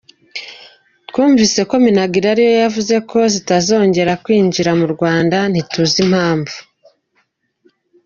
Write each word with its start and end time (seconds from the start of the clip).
Twumvise 1.09 1.59
ko 1.69 1.75
Minagri 1.85 2.25
ariyo 2.33 2.53
yavuze 2.63 2.95
ko 3.09 3.17
zitazongera 3.33 4.11
kwinjira 4.23 4.71
mu 4.79 4.85
Rwanda 4.93 5.37
ntituzi 5.51 5.97
impamvu. 6.05 6.57